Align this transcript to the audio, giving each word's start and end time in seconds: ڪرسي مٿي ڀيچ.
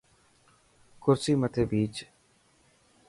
ڪرسي 1.03 1.33
مٿي 1.41 1.63
ڀيچ. 1.69 1.95